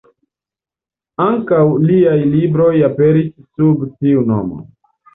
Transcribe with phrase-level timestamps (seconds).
[1.25, 4.69] Ankaŭ liaj libroj aperis sub tiu nomo.